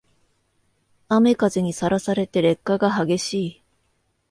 [1.09, 3.63] 雨風にさらされて劣化が激しい